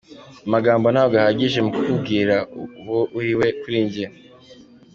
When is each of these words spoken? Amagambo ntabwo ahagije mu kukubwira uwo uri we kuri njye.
Amagambo 0.47 0.85
ntabwo 0.89 1.15
ahagije 1.21 1.57
mu 1.65 1.71
kukubwira 1.75 2.35
uwo 2.81 2.99
uri 3.17 3.33
we 3.39 3.47
kuri 3.61 3.77
njye. 3.85 4.05